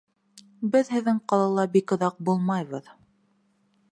[0.75, 2.93] Беҙ һеҙҙең ҡалала бик оҙаҡ булмайбыҙ.